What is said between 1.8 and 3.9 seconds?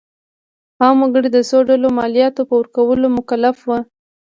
مالیاتو په ورکولو مکلف وو.